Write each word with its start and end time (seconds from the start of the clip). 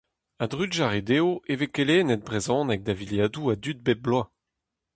A-drugarez 0.43 1.03
dezho 1.07 1.31
e 1.51 1.53
vez 1.59 1.71
kelennet 1.75 2.25
brezhoneg 2.27 2.79
da 2.83 2.93
viliadoù 2.99 3.45
a 3.53 3.55
dud 3.63 3.79
bep 3.85 3.99
bloaz. 4.05 4.27